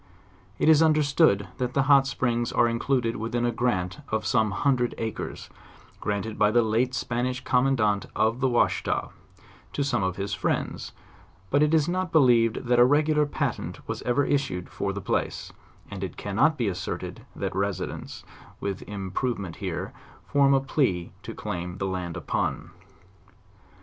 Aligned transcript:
It 0.57 0.67
is 0.67 0.81
understood 0.81 1.45
that 1.59 1.75
the 1.75 1.83
hot 1.83 2.07
springs 2.07 2.51
are 2.51 2.67
included 2.67 3.17
within 3.17 3.45
a 3.45 3.51
grant 3.51 3.99
of 4.09 4.25
some 4.25 4.49
hundred 4.49 4.95
acres; 4.97 5.47
granted 5.99 6.39
by 6.39 6.49
the 6.49 6.63
late 6.63 6.95
Spanish 6.95 7.43
commandant 7.43 8.07
of 8.15 8.39
the 8.39 8.49
Washita, 8.49 9.09
to 9.73 9.83
some 9.83 10.01
of 10.01 10.15
his 10.15 10.33
friends, 10.33 10.93
but 11.51 11.61
it 11.61 11.71
is 11.71 11.87
not 11.87 12.11
believed 12.11 12.65
that 12.65 12.79
a 12.79 12.83
regular 12.83 13.27
patent 13.27 13.87
was 13.87 14.01
ever 14.01 14.25
issued 14.25 14.69
for 14.69 14.91
the 14.91 15.01
place: 15.01 15.53
and 15.91 16.03
it 16.03 16.17
cannot 16.17 16.57
be 16.57 16.67
asserted 16.67 17.23
that 17.35 17.55
residence, 17.55 18.23
with 18.59 18.81
im 18.87 19.11
provement 19.11 19.57
here, 19.57 19.93
form 20.25 20.55
a 20.55 20.59
plea 20.61 21.11
to 21.21 21.35
claim 21.35 21.77
the 21.77 21.85
land 21.85 22.17
upon. 22.17 22.71